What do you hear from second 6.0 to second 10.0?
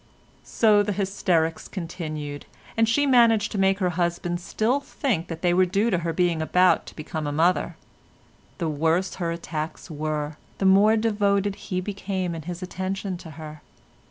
being about to become a mother. The worse her attacks